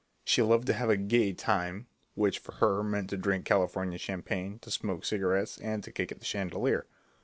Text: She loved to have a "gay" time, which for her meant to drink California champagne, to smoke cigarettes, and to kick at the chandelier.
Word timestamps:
She 0.25 0.41
loved 0.41 0.65
to 0.65 0.73
have 0.73 0.89
a 0.89 0.97
"gay" 0.97 1.31
time, 1.31 1.85
which 2.15 2.39
for 2.39 2.53
her 2.53 2.81
meant 2.81 3.11
to 3.11 3.17
drink 3.17 3.45
California 3.45 3.99
champagne, 3.99 4.57
to 4.63 4.71
smoke 4.71 5.05
cigarettes, 5.05 5.59
and 5.59 5.83
to 5.83 5.91
kick 5.91 6.11
at 6.11 6.17
the 6.17 6.25
chandelier. 6.25 6.87